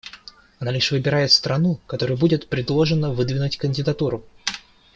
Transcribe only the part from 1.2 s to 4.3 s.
страну, которой будет предложено выдвинуть кандидатуру.